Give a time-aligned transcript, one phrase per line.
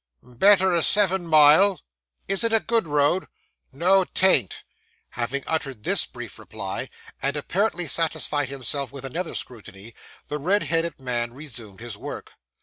[0.23, 1.79] 'Better er seven mile.'
[2.27, 3.27] 'Is it a good road?'
[3.71, 4.63] 'No, 'tain't.'
[5.11, 6.89] Having uttered this brief reply,
[7.21, 9.93] and apparently satisfied himself with another scrutiny,
[10.27, 12.31] the red headed man resumed his work.